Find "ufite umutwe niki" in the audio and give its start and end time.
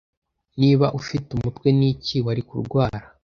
0.99-2.17